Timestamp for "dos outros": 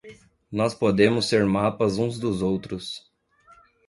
2.17-3.07